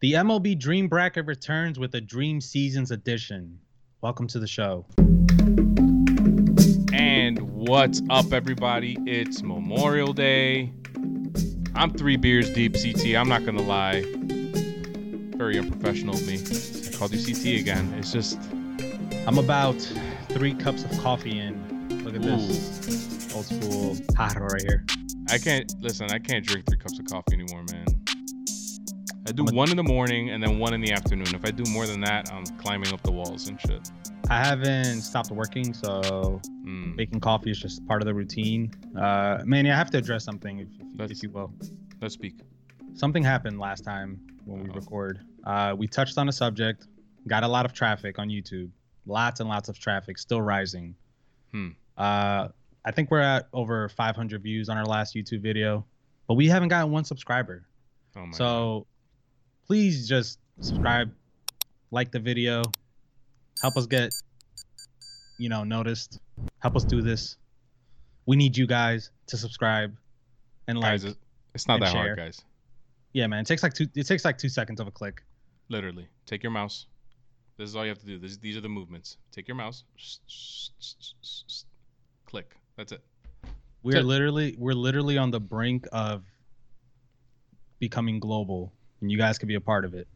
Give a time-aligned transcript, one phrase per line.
[0.00, 3.58] The MLB Dream Bracket returns with a Dream Seasons edition.
[4.00, 4.86] Welcome to the show.
[6.94, 8.96] And what's up, everybody?
[9.04, 10.72] It's Memorial Day.
[11.74, 13.14] I'm three beers deep, CT.
[13.14, 14.02] I'm not gonna lie.
[15.36, 16.38] Very unprofessional of me.
[16.38, 17.92] I called you CT again.
[17.98, 18.40] It's just
[19.26, 19.76] I'm about
[20.30, 22.02] three cups of coffee in.
[22.04, 23.34] Look at this.
[23.34, 24.86] Old school hot right here.
[25.28, 26.10] I can't listen.
[26.10, 27.99] I can't drink three cups of coffee anymore, man.
[29.28, 31.26] I do one in the morning and then one in the afternoon.
[31.34, 33.90] If I do more than that, I'm climbing up the walls and shit.
[34.30, 36.94] I haven't stopped working, so Mm.
[36.94, 38.72] making coffee is just part of the routine.
[38.96, 40.68] Uh, Manny, I have to address something, if,
[41.00, 41.52] if, if you will.
[42.00, 42.40] Let's speak.
[42.94, 44.74] Something happened last time when we Uh-oh.
[44.76, 45.20] record.
[45.44, 46.86] Uh, we touched on a subject,
[47.26, 48.70] got a lot of traffic on YouTube,
[49.06, 50.94] lots and lots of traffic, still rising.
[51.50, 51.68] Hmm.
[51.98, 52.48] Uh,
[52.84, 55.84] I think we're at over 500 views on our last YouTube video,
[56.28, 57.66] but we haven't gotten one subscriber.
[58.16, 58.34] Oh my god.
[58.36, 58.86] So
[59.70, 61.12] please just subscribe,
[61.92, 62.60] like the video,
[63.62, 64.12] help us get,
[65.38, 66.18] you know, noticed.
[66.58, 67.36] Help us do this.
[68.26, 69.94] We need you guys to subscribe
[70.66, 71.02] and like.
[71.02, 71.14] guys,
[71.54, 72.02] it's not that share.
[72.02, 72.42] hard, guys.
[73.12, 73.86] yeah, man, it takes like two.
[73.94, 75.22] It takes like two seconds of a click.
[75.68, 76.86] Literally, take your mouse.
[77.56, 78.18] This is all you have to do.
[78.18, 79.18] This, these are the movements.
[79.30, 79.84] Take your mouse.
[82.26, 82.56] Click.
[82.76, 83.04] That's it.
[83.84, 86.24] We're literally we're literally on the brink of
[87.78, 90.06] becoming global, and you guys could be a part of it.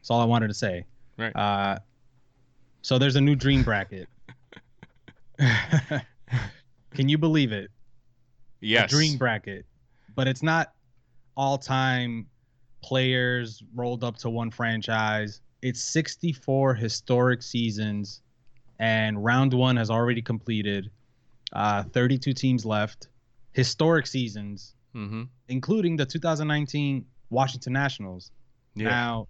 [0.00, 0.84] That's all I wanted to say.
[1.16, 1.34] Right.
[1.34, 1.78] Uh,
[2.82, 4.08] so there's a new dream bracket.
[5.38, 7.70] Can you believe it?
[8.60, 8.92] Yes.
[8.92, 9.66] A dream bracket,
[10.14, 10.72] but it's not
[11.36, 12.26] all time
[12.82, 15.40] players rolled up to one franchise.
[15.62, 18.20] It's 64 historic seasons,
[18.78, 20.90] and round one has already completed.
[21.52, 23.08] Uh, 32 teams left.
[23.52, 25.22] Historic seasons, Mm-hmm.
[25.48, 27.04] including the 2019
[27.34, 28.30] Washington Nationals.
[28.74, 28.88] Yeah.
[28.88, 29.28] Now,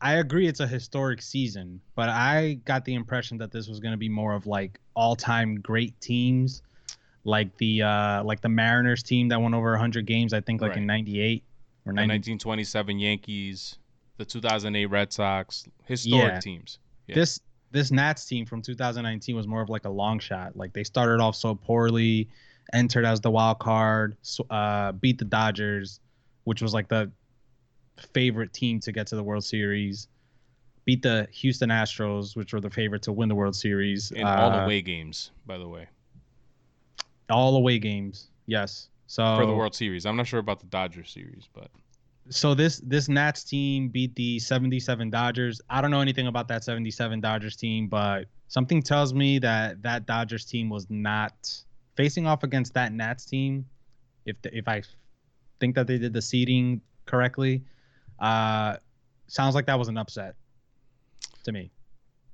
[0.00, 3.92] I agree it's a historic season, but I got the impression that this was going
[3.92, 6.62] to be more of like all-time great teams,
[7.24, 10.76] like the uh like the Mariners team that won over 100 games, I think like
[10.76, 11.44] in 98
[11.86, 12.12] or 90.
[12.14, 13.78] 1927 Yankees,
[14.16, 16.40] the 2008 Red Sox, historic Yeah.
[16.40, 16.78] teams.
[17.06, 17.14] Yeah.
[17.14, 17.40] This
[17.70, 20.56] this Nats team from 2019 was more of like a long shot.
[20.56, 22.28] Like they started off so poorly,
[22.72, 24.16] entered as the wild card,
[24.50, 26.00] uh beat the Dodgers,
[26.44, 27.10] which was like the
[28.12, 30.08] favorite team to get to the World Series.
[30.84, 34.10] Beat the Houston Astros, which were the favorite to win the World Series.
[34.10, 35.86] In all Uh, away games, by the way,
[37.30, 38.28] all away games.
[38.46, 38.88] Yes.
[39.06, 40.06] So for the World Series.
[40.06, 41.68] I'm not sure about the Dodgers series, but
[42.30, 45.60] so this this Nats team beat the 77 Dodgers.
[45.68, 50.06] I don't know anything about that 77 Dodgers team, but something tells me that that
[50.06, 51.34] Dodgers team was not
[51.96, 53.66] facing off against that Nats team.
[54.24, 54.82] If the, if I
[55.62, 57.62] think that they did the seeding correctly,
[58.18, 58.76] uh,
[59.28, 60.34] sounds like that was an upset
[61.44, 61.70] to me.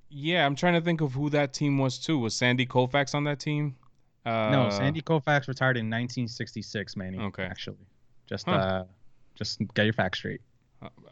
[0.08, 2.18] yeah, I'm trying to think of who that team was too.
[2.18, 3.76] Was Sandy Koufax on that team?
[4.24, 7.18] Uh, no, Sandy Koufax retired in 1966, Manny.
[7.18, 7.44] Okay.
[7.44, 7.84] actually,
[8.26, 8.52] just Huh.
[8.56, 8.84] uh,
[9.34, 10.40] just get your facts straight.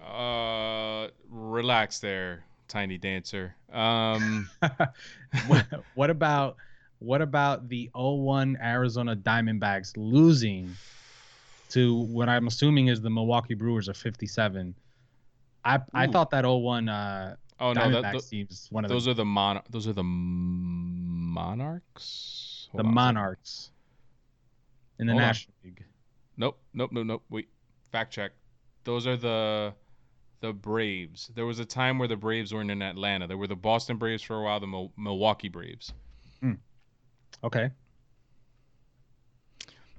[0.02, 3.54] Uh, relax there, tiny dancer.
[3.72, 4.48] Um,
[5.46, 6.56] what, what about
[6.98, 10.70] what about the 01 Arizona Diamondbacks losing
[11.70, 14.74] to what I'm assuming is the Milwaukee Brewers of 57?
[15.64, 19.10] I I thought that old 01 uh, oh no, that, th- one of those the,
[19.10, 19.60] are the mon.
[19.70, 20.04] Those are the
[21.36, 22.68] Monarchs.
[22.72, 22.94] the Hold on.
[22.94, 23.70] Monarchs
[24.98, 25.28] in the Hold on.
[25.28, 25.84] National League.
[26.36, 27.22] Nope, nope, nope, nope.
[27.30, 27.48] Wait,
[27.90, 28.32] fact check.
[28.84, 29.74] Those are the
[30.40, 31.30] the Braves.
[31.34, 33.26] There was a time where the Braves weren't in Atlanta.
[33.26, 35.92] There were the Boston Braves for a while, the Mil- Milwaukee Braves.
[37.44, 37.70] Okay.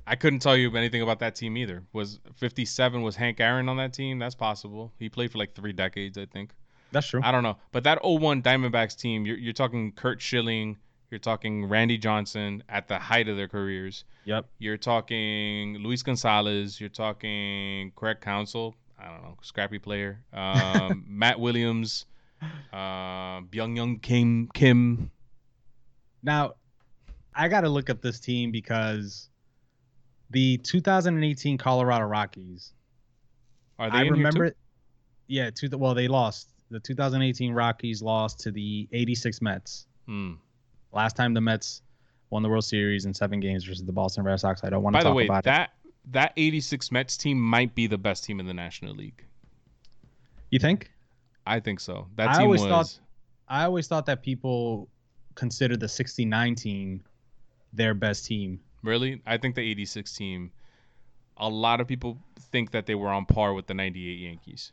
[0.07, 1.83] I couldn't tell you anything about that team either.
[1.91, 4.19] Was 57 was Hank Aaron on that team?
[4.19, 4.93] That's possible.
[4.97, 6.51] He played for like 3 decades, I think.
[6.91, 7.19] That's true.
[7.23, 7.57] I don't know.
[7.73, 10.77] But that 01 Diamondbacks team, you're you're talking Curt Schilling,
[11.11, 14.05] you're talking Randy Johnson at the height of their careers.
[14.23, 14.45] Yep.
[14.59, 16.79] You're talking Luis Gonzalez.
[16.79, 18.75] You're talking Craig Counsell.
[18.99, 20.21] I don't know, scrappy player.
[20.33, 22.05] Um, Matt Williams,
[22.73, 24.49] uh, Byung-Hyun Kim.
[24.53, 25.11] Kim.
[26.23, 26.53] Now,
[27.35, 29.29] I got to look up this team because
[30.29, 32.73] the 2018 Colorado Rockies
[33.79, 34.53] Are they I remember.
[35.27, 36.49] Yeah, to the well, they lost.
[36.69, 39.87] The 2018 Rockies lost to the 86 Mets.
[40.05, 40.33] Hmm.
[40.93, 41.81] Last time the Mets
[42.29, 44.63] won the World Series in seven games versus the Boston Red Sox.
[44.63, 45.45] I don't want to By talk the way, about it.
[45.45, 45.71] that
[46.11, 49.23] that 86 Mets team might be the best team in the National League.
[50.51, 50.89] You think?
[51.45, 52.07] I think so.
[52.15, 52.69] That I team always was.
[52.69, 52.99] thought-
[53.49, 54.89] I always thought that people
[55.35, 57.03] considered the 69 team
[57.73, 58.59] their best team.
[58.87, 59.21] Really?
[59.25, 60.51] I think the 86 team,
[61.37, 62.17] a lot of people
[62.51, 64.71] think that they were on par with the 98 Yankees.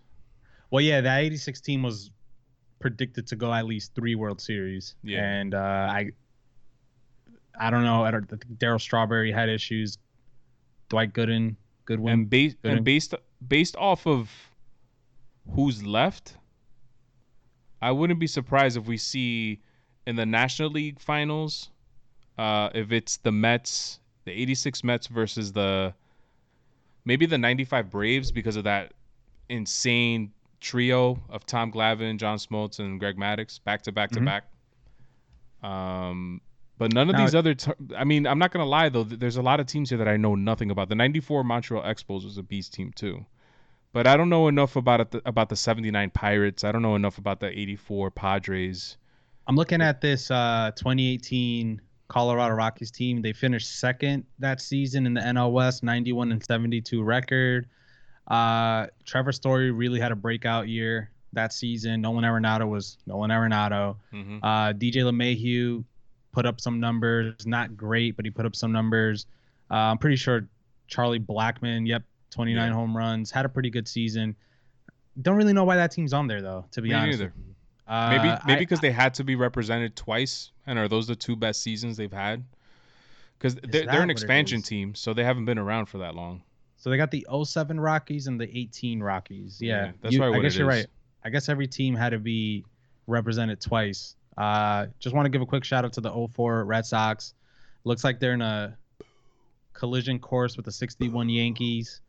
[0.71, 2.11] Well, yeah, that '86 team was
[2.81, 4.97] predicted to go at least three World Series.
[5.05, 5.23] Yeah.
[5.23, 6.11] And uh, I,
[7.59, 8.05] I don't know.
[8.05, 9.99] I don't I think Darryl Strawberry had issues.
[10.89, 12.13] Dwight Gooden, Goodwin.
[12.13, 12.73] And based Gooden.
[12.73, 13.15] and based
[13.47, 14.31] based off of
[15.55, 16.37] who's left,
[17.81, 19.61] I wouldn't be surprised if we see
[20.07, 21.71] in the National League Finals,
[22.37, 25.93] uh, if it's the Mets, the '86 Mets versus the
[27.05, 28.93] maybe the '95 Braves because of that
[29.49, 34.25] insane trio of Tom Glavine, John Smoltz, and Greg Maddux back to back to Mhm.
[34.25, 34.45] back.
[35.63, 36.41] Um,
[36.79, 37.55] but none of Now- these other.
[37.55, 39.05] T- I mean, I'm not gonna lie though.
[39.05, 40.89] There's a lot of teams here that I know nothing about.
[40.89, 43.25] The '94 Montreal Expos was a beast team too,
[43.93, 45.23] but I don't know enough about it.
[45.25, 46.65] About the '79 Pirates.
[46.65, 48.97] I don't know enough about the '84 Padres.
[49.47, 53.23] I'm looking at this uh, 2018 Colorado Rockies team.
[53.23, 57.67] They finished second that season in the NL West, 91 and 72 record.
[58.29, 62.01] Uh, Trevor Story really had a breakout year that season.
[62.01, 63.97] Nolan Arenado was Nolan Arenado.
[64.13, 65.85] hmm Uh, DJ LeMahieu
[66.33, 69.27] put up some numbers, not great, but he put up some numbers.
[69.71, 70.47] Uh, I'm pretty sure
[70.89, 72.75] Charlie Blackmon, yep, 29 Yeah.
[72.75, 74.35] home runs, had a pretty good season.
[75.23, 77.19] Don't really know why that team's on there though, to be Me honest.
[77.19, 77.33] neither.
[77.89, 77.93] You.
[77.95, 81.37] Uh, Maybe maybe because they had to be represented twice, and are those the two
[81.37, 82.45] best seasons they've had?
[83.39, 86.43] Because they're, they're an expansion team, so they haven't been around for that long.
[86.77, 89.59] So they got the 07 Rockies and the 18 Rockies.
[89.61, 90.77] Yeah, Yeah, that's You- probably I guess you're is.
[90.79, 90.87] right.
[91.25, 92.65] I guess every team had to be
[93.07, 94.17] represented twice.
[94.37, 97.35] Uh, just want to give a quick shout out to the 04 Red Sox.
[97.85, 98.77] Looks like they're in a
[99.73, 102.01] collision course with the 61 Yankees.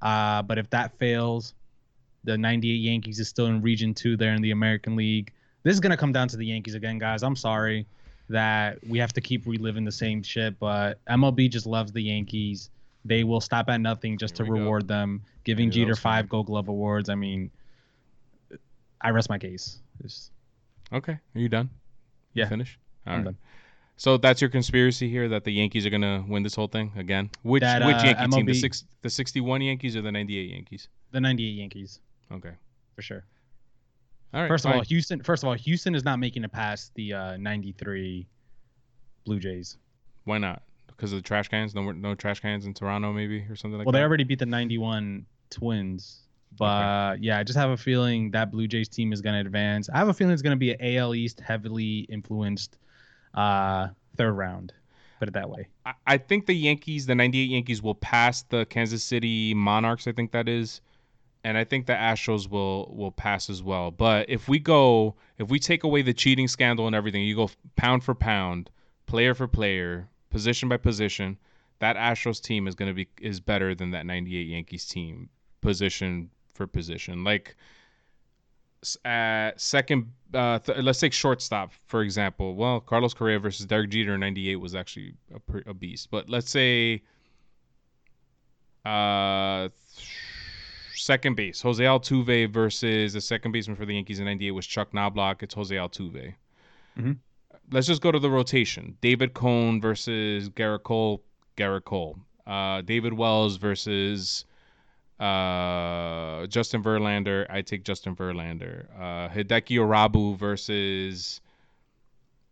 [0.00, 1.54] Uh, but if that fails,
[2.24, 5.32] the 98 Yankees is still in Region Two there in the American League.
[5.62, 7.22] This is gonna come down to the Yankees again, guys.
[7.22, 7.86] I'm sorry
[8.28, 12.70] that we have to keep reliving the same shit, but MLB just loves the Yankees.
[13.04, 14.62] They will stop at nothing just Here to we go.
[14.64, 17.08] reward them, giving Jeter five Gold Glove awards.
[17.08, 17.50] I mean,
[19.00, 19.78] I rest my case.
[20.02, 20.30] Just-
[20.92, 21.70] Okay, are you done?
[22.34, 22.78] You Yeah, finish.
[23.06, 23.24] All I'm right.
[23.26, 23.36] done.
[23.96, 27.30] So that's your conspiracy here that the Yankees are gonna win this whole thing again.
[27.42, 28.46] Which That, which uh, Yankee team?
[28.46, 30.88] The six the 61 Yankees or the 98 Yankees?
[31.12, 32.00] The 98 Yankees,
[32.32, 32.52] Okay.
[32.94, 33.24] for sure.
[34.34, 34.48] All right.
[34.48, 35.22] First of all, Houston.
[35.22, 38.26] First of all, Houston is not making it past the uh, 93
[39.24, 39.76] Blue Jays.
[40.24, 40.62] why not?
[40.86, 41.74] Because of the trash cans?
[41.74, 43.98] No no trash cans in Toronto, maybe or something like well, that.
[43.98, 46.20] they already beat the 91 Twins.
[46.58, 49.88] But yeah, I just have a feeling that Blue Jays team is going to advance.
[49.88, 52.78] I have a feeling it's going to be an AL East heavily influenced
[53.34, 54.72] uh, third round.
[55.18, 55.68] Put it that way.
[55.86, 60.06] I- I think the Yankees, the 98 Yankees, will pass the Kansas City Monarchs.
[60.06, 60.80] I think that is,
[61.44, 63.90] and I think the Astros will will pass as well.
[63.90, 67.50] But if we go, if we take away the cheating scandal and everything, you go
[67.76, 68.70] pound for pound,
[69.06, 71.38] player for player, position by position,
[71.80, 75.28] that Astros team is going to be is better than that 98 Yankees team,
[75.60, 77.24] position for position.
[77.24, 77.56] Like
[79.04, 82.54] at second, uh, th- let's take shortstop for example.
[82.54, 86.10] Well, Carlos Correa versus Derek Jeter in '98 was actually a, a beast.
[86.10, 87.02] But let's say,
[88.84, 89.68] uh,
[91.02, 94.92] second base, Jose Altuve versus the second baseman for the Yankees in '98 was Chuck
[94.94, 95.42] Knobloch.
[95.42, 96.34] It's Jose Altuve.
[96.98, 97.18] Mhm.
[97.70, 98.96] Let's just go to the rotation.
[99.00, 101.22] David Cone versus Gerrit Cole.
[101.56, 102.18] Gerrit Cole.
[102.46, 104.44] Uh, David Wells versus
[105.20, 107.46] uh, Justin Verlander.
[107.48, 108.86] I take Justin Verlander.
[108.98, 111.40] Uh, Hideki Irabu versus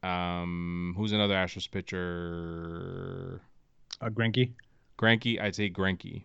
[0.03, 3.41] um, who's another Astros pitcher?
[4.01, 4.53] Uh, Greinke.
[4.99, 5.41] Granke.
[5.43, 6.23] I take Granke.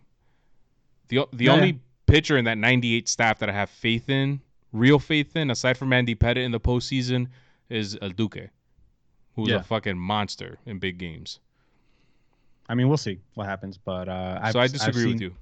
[1.08, 4.40] The the Yeah, only pitcher in that '98 staff that I have faith in,
[4.72, 7.28] real faith in, aside from Andy Pettitte in the postseason,
[7.68, 8.50] is El Duque,
[9.34, 9.56] who's Yeah.
[9.56, 11.40] a fucking monster in big games.
[12.68, 13.78] I mean, we'll see what happens.
[13.78, 15.34] But uh, I've, so I disagree with seen- you.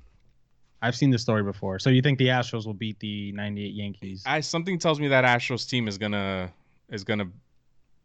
[0.83, 1.79] I've seen this story before.
[1.79, 4.23] So you think the Astros will beat the 98 Yankees?
[4.27, 6.53] I something tells me that Astros team is gonna
[6.91, 7.29] is gonna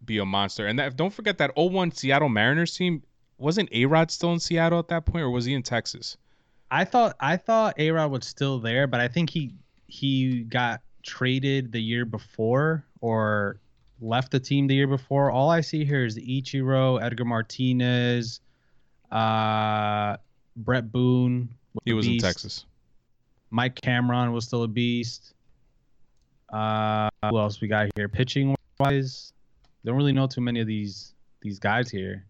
[0.05, 0.65] be a monster.
[0.67, 3.03] And that, don't forget that 01 Seattle Mariners team
[3.37, 6.15] wasn't A Rod still in Seattle at that point, or was he in Texas?
[6.71, 9.53] I thought I thought A Rod was still there, but I think he
[9.87, 13.59] he got traded the year before or
[14.01, 15.31] left the team the year before.
[15.31, 18.41] All I see here is Ichiro, Edgar Martinez,
[19.11, 20.17] uh,
[20.57, 21.49] Bret Boone.
[21.85, 22.17] He was in.
[22.19, 22.65] Texas.
[23.51, 25.33] Mike Cameron was still a beast.
[26.53, 28.07] Uh, who else we got here?
[28.07, 29.33] Pitching wise,
[29.85, 32.25] don't really know too many of these these guys here.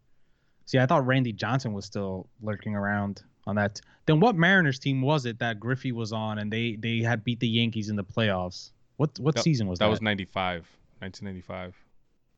[0.65, 3.81] See, I thought Randy Johnson was still lurking around on that.
[4.05, 7.39] Then what Mariners team was it that Griffey was on and they they had beat
[7.39, 8.71] the Yankees in the playoffs?
[8.97, 9.85] What what That- season was that?
[9.85, 10.67] That was 95,
[10.99, 11.75] 1995.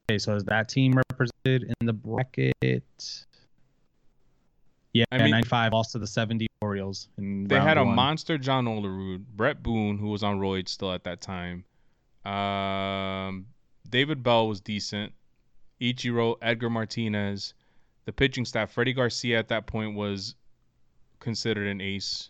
[0.10, 2.84] okay, so is that team represented in the bracket?
[4.94, 7.08] Yeah, I mean- 95 lost to the 70 Orioles.
[7.18, 7.96] In They had a one.
[7.96, 11.64] monster John Olerud, Bret Boone, who was on roids still at that time.
[12.26, 13.48] Um,
[13.90, 15.14] David Bell was decent.
[15.80, 17.54] Ichiro, Edgar Martinez,
[18.06, 18.72] the pitching staff.
[18.72, 20.36] Freddie Garcia at that point was
[21.22, 22.30] considered an ace.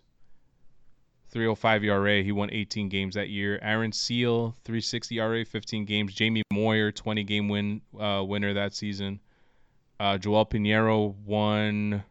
[1.32, 2.22] 305 ERA.
[2.22, 3.58] He won 18 games that year.
[3.62, 6.14] Aaron Sele, 360 ERA, 15 games.
[6.14, 9.20] Jamie Moyer, 20 game win uh, winner that season.
[10.00, 12.04] Uh, Joel Piñeiro won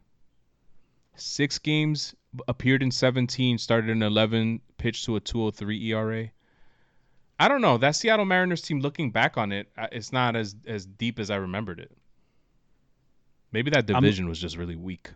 [1.15, 2.15] six games,
[2.47, 6.29] appeared in 17, started in 11, pitched to a 203 ERA.
[7.39, 7.77] I don't know.
[7.77, 11.31] That Seattle Mariners team, looking back on it, uh, it's not as as deep as
[11.31, 11.91] I remembered it.
[13.51, 15.09] Maybe that I'm- division was just really weak.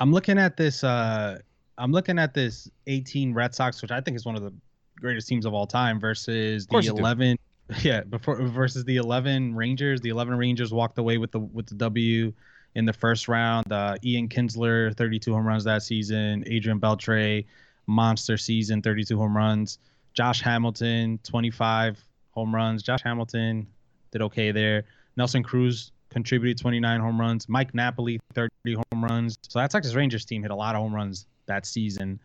[0.00, 0.82] I'm looking at this.
[0.82, 1.38] Uh,
[1.78, 4.52] I'm looking at this 18 Red Sox, which I think is one of the
[4.98, 7.38] greatest teams of all time, versus the 11.
[7.82, 10.00] Yeah, before versus the 11 Rangers.
[10.00, 12.32] The 11 Rangers walked away with the with the W
[12.74, 13.72] in the first round.
[13.72, 16.42] Uh, Ian Kinsler, 32 home runs that season.
[16.48, 17.44] Adrian Beltre,
[17.86, 19.78] monster season, 32 home runs.
[20.14, 22.02] Josh Hamilton, 25
[22.32, 22.82] home runs.
[22.82, 23.68] Josh Hamilton
[24.10, 24.84] did okay there.
[25.16, 27.48] Nelson Cruz contributed 29 home runs.
[27.48, 28.50] Mike Napoli, 30
[28.92, 29.38] home runs.
[29.48, 32.20] So that Texas Rangers team hit a lot of home runs that season.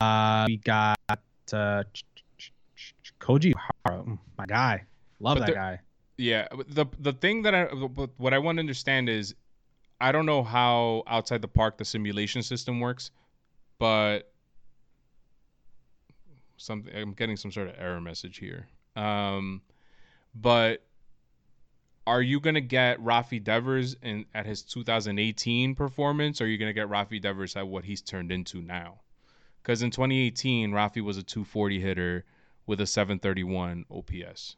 [0.00, 1.82] Uh, we got uh,
[3.20, 3.52] Koji
[3.84, 4.04] Hara,
[4.38, 4.84] my guy.
[5.20, 5.80] Love But that there- guy.
[6.16, 9.34] Yeah, the the thing that I what I want to understand is,
[10.00, 13.10] I don't know how outside the park the simulation system works,
[13.80, 14.30] but
[16.56, 18.68] something I'm getting some sort of error message here.
[18.94, 19.60] Um,
[20.36, 20.84] but
[22.06, 26.72] are you gonna get Rafi Devers in at his 2018 performance, or are you gonna
[26.72, 29.00] get Rafi Devers at what he's turned into now?
[29.62, 32.24] Because in 2018, Rafi was a 240 hitter
[32.66, 34.56] with a 731 OPS.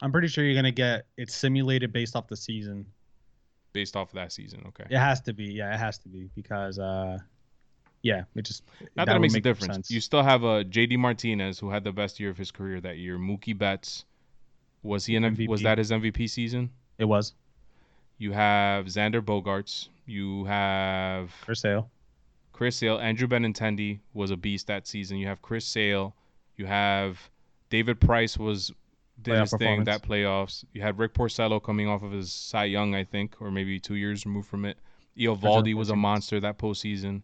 [0.00, 2.86] I'm pretty sure you're gonna get it simulated based off the season.
[3.72, 4.62] based off of that season.
[4.68, 4.84] Okay.
[4.90, 7.18] It has to be, yeah, it has to be because, uh,
[8.02, 8.62] yeah, it just
[8.96, 9.74] Not that, it makes a difference.
[9.74, 9.90] sense.
[9.90, 12.96] You still have a JD Martinez who had the best year of his career that
[12.98, 13.18] year.
[13.18, 14.04] Mookie Betts
[14.82, 15.48] was he an MVP.
[15.48, 16.70] was that his MVP season?
[16.98, 17.34] It was
[18.18, 19.88] You have Xander Bogaerts.
[20.06, 21.90] You have for sale.
[22.52, 22.98] Chris Sale.
[22.98, 25.16] Andrew Benintendi was a beast that season.
[25.16, 26.12] You have Chris Sale.
[26.56, 27.30] You have
[27.70, 28.72] David Price was
[29.22, 30.64] did Playoff his thing that playoffs.
[30.72, 33.94] You had Rick Porcello coming off of his Cy Young, I think, or maybe two
[33.94, 34.76] years removed from it.
[35.16, 37.22] Eovaldi was a monster that postseason.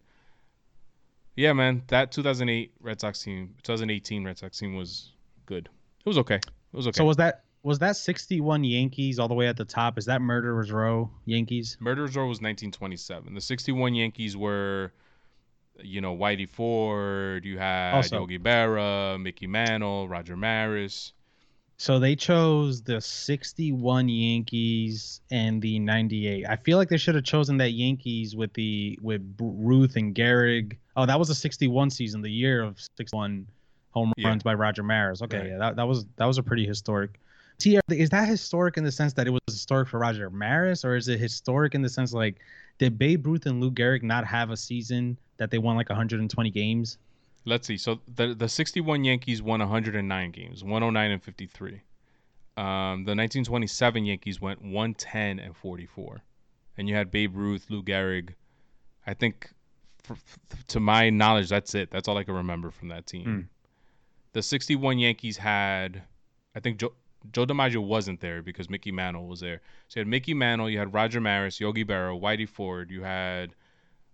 [1.36, 5.12] Yeah, man, that 2008 Red Sox team, 2018 Red Sox team was
[5.46, 5.68] good.
[6.04, 6.40] It was okay.
[6.74, 6.98] It was okay.
[6.98, 9.96] So was that was that 61 Yankees all the way at the top?
[9.96, 11.76] Is that Murderers Row Yankees?
[11.78, 13.32] Murderers Row was 1927.
[13.32, 14.92] The 61 Yankees were,
[15.80, 17.44] you know, Whitey Ford.
[17.44, 21.12] You had Also- Yogi Berra, Mickey Mantle, Roger Maris.
[21.76, 26.46] So they chose the 61 Yankees and the 98.
[26.48, 30.76] I feel like they should have chosen that Yankees with the with Ruth and Gehrig.
[30.96, 33.46] Oh, that was a 61 season, the year of 61
[33.94, 34.28] home Yeah.
[34.28, 35.22] runs by Roger Maris.
[35.22, 35.48] Okay, Right.
[35.50, 37.18] yeah, that, that was that was a pretty historic.
[37.58, 40.96] T, is that historic in the sense that it was historic for Roger Maris, or
[40.96, 42.40] is it historic in the sense like
[42.78, 46.50] did Babe Ruth and Lou Gehrig not have a season that they won like 120
[46.50, 46.98] games?
[47.44, 47.76] Let's see.
[47.76, 51.80] So the the 61 Yankees won 109 games, 109 and 53.
[52.56, 56.22] Um, the 1927 Yankees went 110 and 44,
[56.76, 58.30] and you had Babe Ruth, Lou Gehrig.
[59.06, 59.50] I think,
[60.08, 61.90] f f- to my knowledge, that's it.
[61.90, 63.24] That's all I can remember from that team.
[63.24, 63.40] Hmm.
[64.34, 66.02] The 61 Yankees had,
[66.54, 66.92] I think Joe,
[67.32, 69.60] Joe DiMaggio wasn't there because Mickey Mantle was there.
[69.88, 73.54] So you had Mickey Mantle, you had Roger Maris, Yogi Berra, Whitey Ford, you had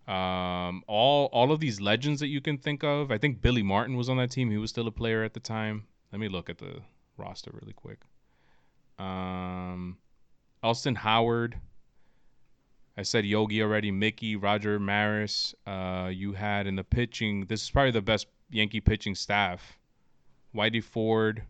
[0.06, 3.10] um, all all of these legends that you can think of.
[3.10, 4.50] I think Billy Martin was on that team.
[4.50, 5.84] He was still a player at the time.
[6.12, 6.80] Let me look at the
[7.16, 8.00] roster really quick.
[8.98, 9.98] Um,
[10.62, 11.56] Elston Howard.
[12.96, 13.90] I said Yogi already.
[13.90, 15.54] Mickey, Roger Maris.
[15.66, 17.46] Uh, you had in the pitching.
[17.46, 19.78] This is probably the best Yankee pitching staff.
[20.54, 21.42] Whitey Ford,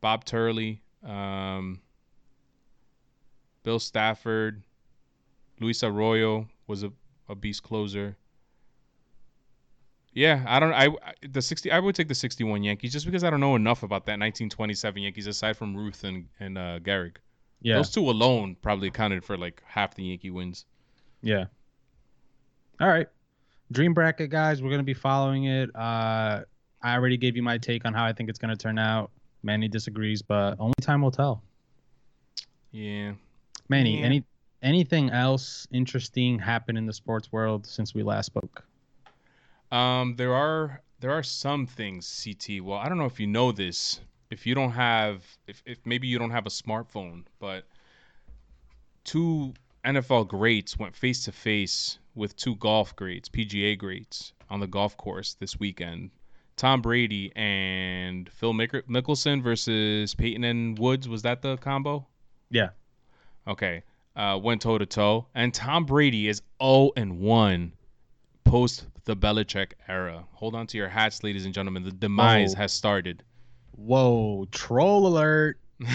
[0.00, 1.80] Bob Turley, um,
[3.62, 4.62] Bill Stafford,
[5.60, 6.92] Luis Arroyo was a,
[7.28, 8.16] a beast closer.
[10.12, 10.72] Yeah, I don't.
[10.72, 10.88] I
[11.28, 11.70] the sixty.
[11.70, 14.48] I would take the sixty-one Yankees just because I don't know enough about that nineteen
[14.50, 17.16] twenty-seven Yankees aside from Ruth and and uh, Gehrig.
[17.60, 20.64] Yeah, Those two alone probably accounted for like half the Yankee wins.
[21.22, 21.46] Yeah.
[22.80, 23.08] All right.
[23.70, 25.70] Dream bracket guys, we're gonna be following it.
[25.74, 26.42] Uh
[26.82, 29.10] I already gave you my take on how I think it's gonna turn out.
[29.42, 31.42] Manny disagrees, but only time will tell.
[32.70, 33.14] Yeah.
[33.68, 34.06] Manny, Yeah.
[34.06, 34.24] any
[34.62, 38.64] anything else interesting happened in the sports world since we last spoke?
[39.70, 42.60] Um, there are there are some things, CT.
[42.60, 44.00] Well, I don't know if you know this.
[44.30, 47.64] If you don't have, if, if maybe you don't have a smartphone, but
[49.04, 49.54] two
[49.84, 54.96] NFL greats went face to face with two golf greats, PGA greats, on the golf
[54.96, 56.10] course this weekend.
[56.58, 61.08] Tom Brady and Phil Mick- Mickelson versus Peyton and Woods.
[61.08, 62.06] Was that the combo?
[62.50, 62.70] Yeah.
[63.46, 63.82] Okay.
[64.16, 67.72] Uh, went toe to toe, and Tom Brady is 0 and 1
[68.44, 70.24] post the Belichick era.
[70.32, 71.84] Hold on to your hats, ladies and gentlemen.
[71.84, 72.58] The demise Oh.
[72.58, 73.22] has started.
[73.76, 75.58] Whoa, troll alert.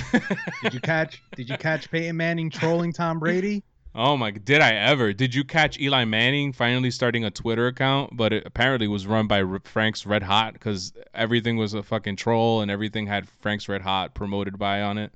[0.64, 3.64] Did you catch did you catch Peyton Manning trolling Tom Brady?
[3.96, 4.32] Oh my!
[4.32, 5.14] Did I ever?
[5.14, 8.18] Did you catch Eli Manning finally starting a Twitter account?
[8.18, 12.16] But it apparently was run by R- Frank's Red Hot because everything was a fucking
[12.16, 15.12] troll and everything had Frank's Red Hot promoted by on it.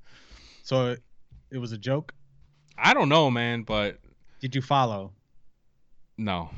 [0.62, 0.96] So
[1.50, 2.14] it, was a joke.
[2.78, 4.00] I don't know, man, but
[4.42, 5.12] Did you follow?
[6.18, 6.50] no.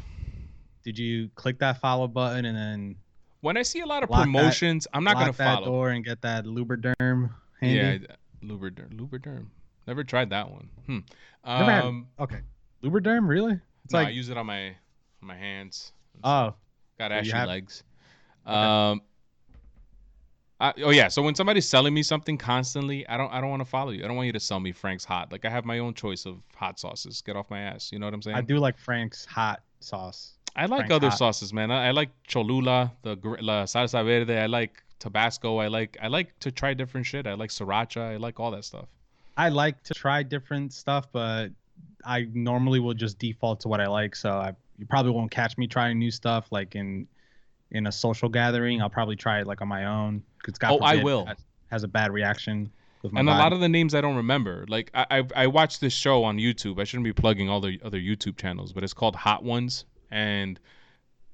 [0.84, 2.96] Did you click that follow button and then
[3.42, 5.66] When I see a lot of Lock that- promotions, I'm not lock gonna that follow.
[5.68, 7.30] door and get that Lubriderm
[7.62, 8.06] handy?
[8.10, 8.94] Yeah, Lubriderm.
[9.00, 9.46] Lubriderm.
[9.90, 10.70] Never tried that one.
[10.86, 11.00] Hmm.
[11.44, 12.42] Um, Okay.
[12.84, 13.60] Lubriderm, really?
[13.86, 14.76] It's no, I use it on my on
[15.28, 15.94] my hands.
[16.24, 16.54] oh,
[17.00, 17.84] Got ashy have- legs.
[18.46, 19.02] Um.
[20.62, 21.08] I, oh yeah.
[21.08, 23.32] So when somebody's selling me something constantly, I don't.
[23.34, 24.04] I don't want to follow you.
[24.04, 25.32] I don't want you to sell me Frank's hot.
[25.32, 27.22] Like I have my own choice of hot sauces.
[27.22, 27.92] Get off my ass.
[27.92, 28.38] You know what I'm saying?
[28.38, 30.34] I do like Frank's hot sauce.
[30.56, 31.18] I like Frank's other hot.
[31.18, 31.72] sauces, man.
[31.72, 34.38] I, I like Cholula, the la salsa verde.
[34.38, 35.58] I like Tabasco.
[35.58, 35.98] I like.
[36.02, 37.26] I like to try different shit.
[37.26, 38.02] I like sriracha.
[38.02, 38.88] I like all that stuff.
[39.40, 41.50] I like to try different stuff, but
[42.06, 44.16] I normally will just default to what I like.
[44.16, 47.08] So I, you probably won't catch me trying new stuff like in
[47.72, 48.82] in a social gathering.
[48.82, 50.24] I'll probably try it like on my own.
[50.44, 51.26] 'cause God Oh, I will.
[51.72, 52.70] Has, a bad reaction
[53.04, 54.66] with my and a lot of the names I don't remember.
[54.68, 56.82] Like I, I I watched this show on YouTube.
[56.82, 60.60] I shouldn't be plugging all the other YouTube channels, but it's called Hot Ones, and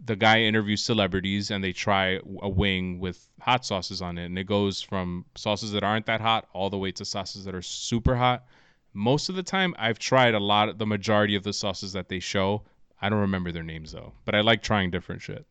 [0.04, 4.38] the guy interviews celebrities and they try a wing with hot sauces on it, and
[4.38, 7.62] it goes from sauces that aren't that hot all the way to sauces that are
[7.62, 8.46] super hot.
[8.94, 12.10] Most of the time, I've tried a lot, of the majority of the sauces that
[12.10, 12.64] they show.
[13.02, 15.46] I don't remember their names though, but I like trying different shit.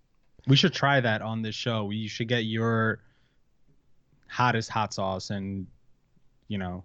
[0.47, 1.91] we should try that on this show.
[1.91, 3.01] You should get your
[4.29, 5.67] hottest hot sauce and
[6.49, 6.85] you know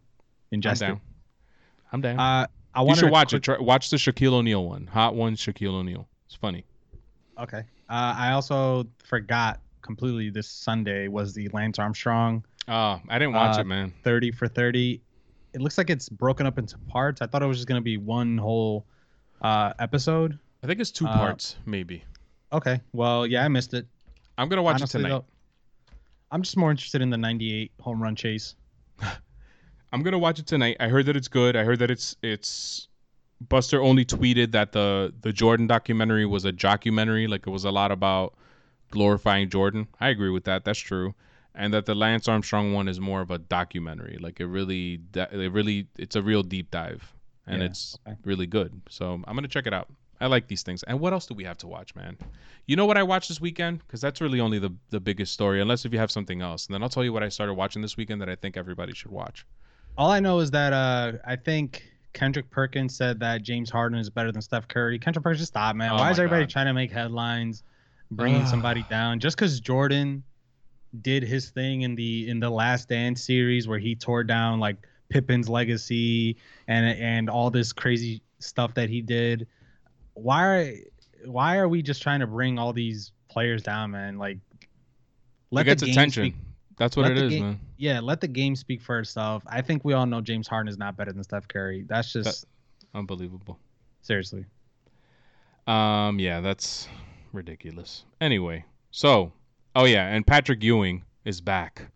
[0.52, 0.98] I'm ingest it.
[1.92, 2.20] I'm down.
[2.20, 3.44] Uh, I you want should watch it.
[3.44, 4.88] Try, watch the Shaquille O'Neal one.
[4.88, 6.08] Hot one, Shaquille O'Neal.
[6.28, 6.66] It's funny.
[7.40, 7.60] Okay.
[7.90, 13.58] Uh, I also forgot completely this Sunday was the Lance Armstrong Oh, I didn't watch
[13.58, 13.94] Uh, it, man.
[14.04, 15.02] 30 for 30.
[15.54, 17.20] It looks like it's broken up into parts.
[17.22, 18.86] I thought it was just going to be one whole
[19.42, 20.38] uh, episode.
[20.64, 22.04] I think it's two uh, parts, maybe.
[22.54, 22.80] Okay.
[22.94, 23.88] Well, yeah, I missed it.
[24.38, 25.18] I'm gonna watch Honestly, it tonight.
[25.18, 25.26] though,
[26.32, 28.56] I'm just more interested in the 98 home run chase.
[29.94, 30.78] I'm gonna watch it tonight.
[30.80, 31.56] I heard that it's good.
[31.56, 32.89] I heard that it's it's.
[33.42, 37.72] Buster Olney tweeted that the the Jordan documentary was a documentary, like it was a
[37.72, 38.36] lot about
[38.92, 39.88] glorifying Jordan.
[40.00, 40.66] I agree with that.
[40.66, 41.14] That's true.
[41.56, 44.18] And that the Lance Armstrong one is more of a documentary.
[44.20, 47.14] Like it really, it really, it's a real deep dive,
[47.48, 48.18] and Yeah, it's okay.
[48.24, 48.82] really good.
[48.90, 49.88] So I'm gonna check it out.
[50.22, 50.84] I like these things.
[50.84, 52.18] And what else do we have to watch, man?
[52.66, 53.80] You know what I watched this weekend?
[53.80, 56.68] Because that's really only the the biggest story, unless if you have something else.
[56.68, 58.94] And then I'll tell you what I started watching this weekend that I think everybody
[58.94, 59.46] should watch.
[59.98, 64.10] All I know is that uh, I think Kendrick Perkins said that James Harden is
[64.10, 64.98] better than Steph Curry.
[65.00, 65.92] Kendrick Perkins, just stop, man.
[65.92, 66.50] Oh Why is everybody God.
[66.50, 67.64] trying to make headlines,
[68.12, 70.24] bringing somebody down just because Jordan
[71.02, 74.78] did his thing in the in the Last Dance series where he tore down like
[75.10, 79.48] Pippen's legacy and and all this crazy stuff that he did.
[80.16, 80.74] Why are
[81.26, 84.18] why are we just trying to bring all these players down, man?
[84.18, 84.40] Like
[85.52, 86.24] it gets attention.
[86.32, 86.36] speak-
[86.80, 87.60] That's what let it is, game- man.
[87.78, 89.44] yeah, let the game speak for itself.
[89.46, 91.84] I think we all know James Harden is not better than Steph Curry.
[91.88, 92.46] That's just
[92.96, 93.60] Unbelievable.
[94.02, 94.46] seriously.
[95.68, 96.88] Um, yeah, that's
[97.34, 98.06] ridiculous.
[98.22, 99.32] Anyway, so,
[99.76, 101.92] oh yeah, and Patrick Ewing is back.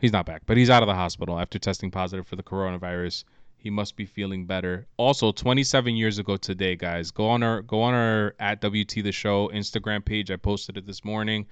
[0.00, 3.24] He's not back, but he's out of the hospital after testing positive for the coronavirus.
[3.58, 4.86] He must be feeling better.
[4.96, 9.12] Also, 27 years ago today, guys, go on our go on our at WT the
[9.12, 10.30] show Instagram page.
[10.30, 11.46] I posted it this morning,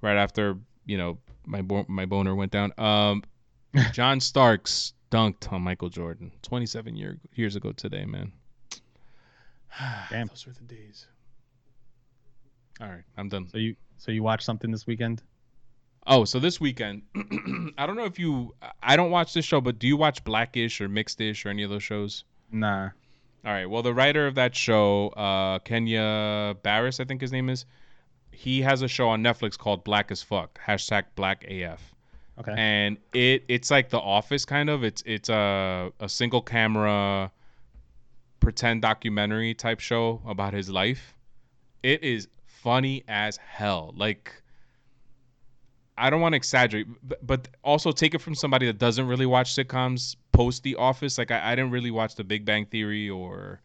[0.00, 2.72] right after you know my bo- my boner went down.
[2.78, 3.22] Um,
[3.92, 8.32] John Starks dunked on Michael Jordan 27 year, years ago today, man.
[10.10, 10.28] Damn.
[10.28, 11.06] Those were the days.
[12.80, 13.48] All right, I'm done.
[13.48, 15.22] So you so you watch something this weekend?
[16.06, 17.02] Oh, so this weekend,
[17.78, 20.80] I don't know if you, I don't watch this show, but do you watch Blackish
[20.80, 22.24] or Mixedish or any of those shows?
[22.52, 22.90] Nah.
[23.46, 23.64] All right.
[23.64, 27.64] Well, the writer of that show, uh, Kenya Barris, I think his name is,
[28.34, 30.58] he has a show on Netflix called Black as Fuck.
[30.64, 31.94] Hashtag Black AF.
[32.36, 32.54] Okay.
[32.56, 34.82] and it it's like The Office kind of.
[34.82, 37.30] It's it's a a single camera
[38.40, 41.14] pretend documentary type show about his life.
[41.82, 43.94] It is funny as hell.
[43.96, 44.32] Like
[45.96, 49.26] I don't want to exaggerate, but, but also take it from somebody that doesn't really
[49.26, 51.18] watch sitcoms post The Office.
[51.18, 53.60] Like I, I didn't really watch The Big Bang Theory or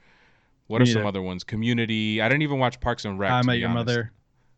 [0.68, 1.44] What Me are some other ones?
[1.44, 2.22] Community.
[2.22, 3.32] I didn't even watch Parks and Rec.
[3.32, 3.88] I Met Your honest.
[3.88, 4.12] Mother.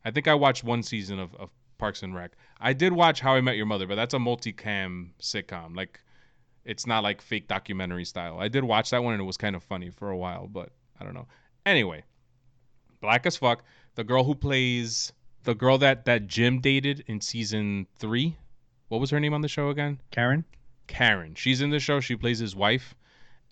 [0.04, 2.32] I think I watched one season of, of Parks and Rec.
[2.60, 5.76] I did watch How I Met Your Mother, but that's a multicam sitcom.
[5.76, 6.00] Like,
[6.64, 8.40] it's not like fake documentary style.
[8.40, 10.70] I did watch that one and it was kind of funny for a while, but
[11.00, 11.28] I don't know.
[11.66, 12.04] Anyway,
[13.02, 13.64] Black as fuck.
[13.96, 15.12] The girl who plays
[15.44, 18.38] the girl that that Jim dated in season three.
[18.90, 20.00] What was her name on the show again?
[20.12, 20.46] Karen.
[20.88, 21.34] Karen.
[21.36, 22.00] She's in the show.
[22.00, 22.96] She plays his wife,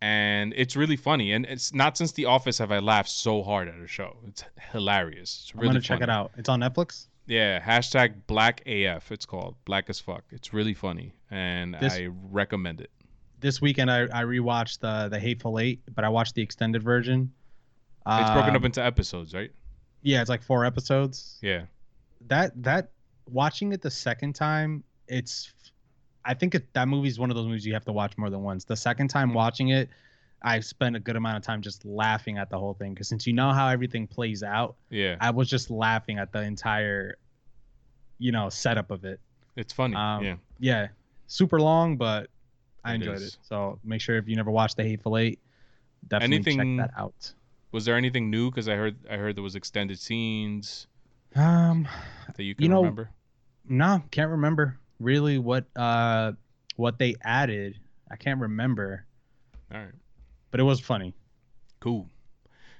[0.01, 1.33] and it's really funny.
[1.33, 4.17] And it's not since The Office have I laughed so hard at a show.
[4.27, 5.41] It's hilarious.
[5.43, 6.31] It's I'm gonna check it out.
[6.38, 7.07] It's on Netflix.
[7.27, 9.12] Yeah, hashtag Black AF.
[9.12, 10.23] It's called Black as fuck.
[10.31, 12.91] It's really funny, and This- I recommend it.
[13.41, 17.31] This weekend I, I rewatched the the Hateful Eight, but I watched the extended version.
[18.07, 19.51] It's broken up Um, into episodes, right?
[20.01, 21.38] Yeah, it's like four episodes.
[21.41, 21.65] Yeah.
[22.27, 22.89] That that
[23.27, 25.53] watching it the second time, it's
[26.25, 28.29] I think it, that movie is one of those movies you have to watch more
[28.29, 28.63] than once.
[28.65, 29.89] The second time watching it,
[30.41, 33.25] I spent a good amount of time just laughing at the whole thing because since
[33.27, 35.15] you know how everything plays out, Yeah.
[35.19, 37.17] I was just laughing at the entire,
[38.19, 39.19] you know, setup of it.
[39.55, 39.95] It's funny.
[39.95, 40.36] Um, yeah.
[40.60, 40.88] Yeah,
[41.27, 42.29] super long, but
[42.84, 43.34] I It enjoyed is.
[43.34, 43.38] it.
[43.41, 45.39] So make sure if you never watched The Hateful Eight,
[46.08, 47.34] definitely Anything- check that out.
[47.71, 48.49] Was there anything new?
[48.49, 50.88] Because I heard I heard there was extended scenes
[51.36, 51.88] Um,
[52.36, 53.10] that you can You know- remember.
[53.67, 56.33] no, can't remember really what uh
[56.75, 57.79] what they added.
[58.12, 59.05] I can't remember,
[59.73, 59.93] All right.
[60.51, 61.13] but it was funny.
[61.79, 62.07] Cool.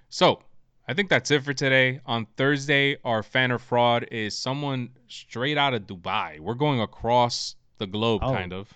[0.10, 0.42] So
[0.88, 2.00] I think that's it for today.
[2.06, 6.40] On Thursday, our fan or fraud is someone straight out of Dubai.
[6.40, 8.34] We're going across the globe, Oh.
[8.34, 8.74] kind of,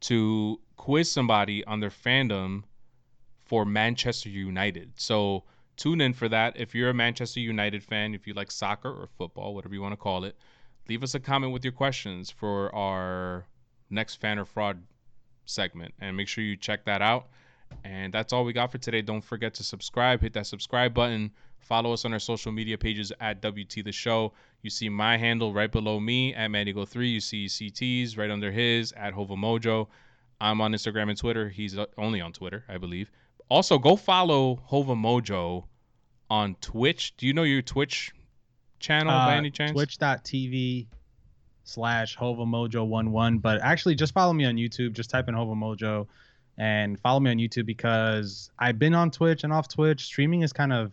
[0.00, 2.64] to quiz somebody on their fandom
[3.46, 4.92] for Manchester United.
[4.96, 5.44] So
[5.76, 6.56] tune in for that.
[6.58, 9.92] If you're a Manchester United fan, if you like soccer or football, whatever you want
[9.92, 10.36] to call it,
[10.88, 13.46] leave us a comment with your questions for our
[13.90, 14.82] next fan or fraud
[15.44, 15.94] segment.
[16.00, 17.28] And make sure you check that out.
[17.84, 19.02] And that's all we got for today.
[19.02, 23.12] Don't forget to subscribe, hit that subscribe button, follow us on our social media pages
[23.20, 24.32] at WT The Show.
[24.62, 27.12] You see my handle right below me at Manigo3.
[27.12, 29.88] You see CT's right under his at Hova Mojo.
[30.40, 31.48] I'm on Instagram and Twitter.
[31.48, 33.10] He's only on Twitter, I believe.
[33.48, 35.64] Also, go follow Hova Mojo
[36.28, 37.16] on Twitch.
[37.16, 38.12] Do you know your Twitch
[38.82, 39.72] channel by Uh, any chance?
[39.72, 40.86] Twitch.tv
[41.64, 43.38] slash Hova Mojo one one.
[43.38, 44.92] But actually, just follow me on YouTube.
[44.92, 46.06] Just type in Hova Mojo
[46.58, 50.04] and follow me on YouTube because I've been on Twitch and off Twitch.
[50.04, 50.92] Streaming is kind of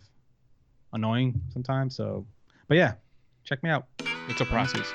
[0.92, 1.94] annoying sometimes.
[1.94, 2.24] So,
[2.68, 2.94] but yeah,
[3.44, 3.86] check me out.
[4.28, 4.92] It's a process.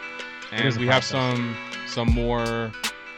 [0.51, 1.55] And a we have some
[1.87, 2.71] some more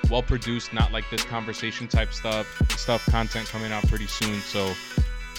[0.09, 4.39] well produced, not like this conversation type stuff stuff content coming out pretty soon.
[4.41, 4.73] So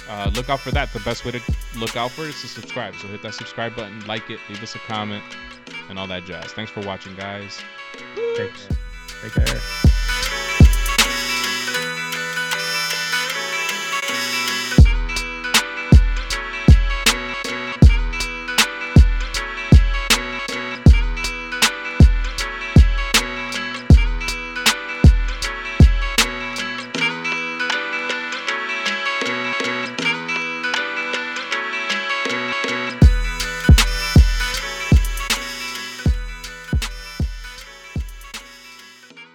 [0.09, 0.93] uh, look out for that.
[0.93, 1.41] The best way to
[1.77, 2.95] look out for it is to subscribe.
[2.97, 5.25] So hit that subscribe button, like it, leave us a comment,
[5.89, 6.53] and all that jazz.
[6.53, 7.61] Thanks for watching, guys.
[8.37, 8.51] Care.
[9.23, 9.88] Take care.